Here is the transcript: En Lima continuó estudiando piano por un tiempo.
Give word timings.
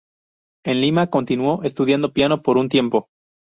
En 0.65 0.81
Lima 0.81 1.11
continuó 1.11 1.61
estudiando 1.61 2.11
piano 2.11 2.41
por 2.41 2.57
un 2.57 2.69
tiempo. 2.69 3.09